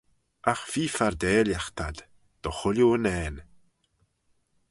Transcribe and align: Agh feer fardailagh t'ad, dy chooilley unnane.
Agh 0.51 0.65
feer 0.71 0.91
fardailagh 0.95 1.69
t'ad, 1.77 1.97
dy 2.41 2.49
chooilley 2.57 2.85
unnane. 2.93 3.39